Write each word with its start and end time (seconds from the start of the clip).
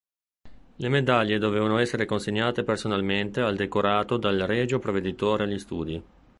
Le 0.77 0.89
medaglie 0.89 1.37
dovevano 1.37 1.77
essere 1.77 2.07
consegnate 2.07 2.63
personalmente 2.63 3.41
al 3.41 3.55
decorato 3.55 4.17
dal 4.17 4.35
regio 4.39 4.79
provveditore 4.79 5.43
agli 5.43 5.59
studi. 5.59 6.03